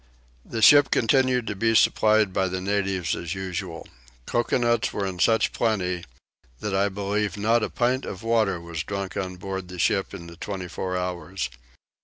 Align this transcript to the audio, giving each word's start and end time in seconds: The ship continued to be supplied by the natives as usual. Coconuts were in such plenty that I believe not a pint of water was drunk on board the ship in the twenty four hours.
The 0.43 0.63
ship 0.63 0.89
continued 0.89 1.45
to 1.45 1.55
be 1.55 1.75
supplied 1.75 2.33
by 2.33 2.47
the 2.47 2.59
natives 2.59 3.15
as 3.15 3.35
usual. 3.35 3.87
Coconuts 4.25 4.91
were 4.91 5.05
in 5.05 5.19
such 5.19 5.53
plenty 5.53 6.05
that 6.59 6.73
I 6.73 6.89
believe 6.89 7.37
not 7.37 7.61
a 7.61 7.69
pint 7.69 8.03
of 8.03 8.23
water 8.23 8.59
was 8.59 8.81
drunk 8.81 9.15
on 9.15 9.35
board 9.35 9.67
the 9.67 9.77
ship 9.77 10.11
in 10.15 10.25
the 10.25 10.37
twenty 10.37 10.67
four 10.67 10.97
hours. 10.97 11.51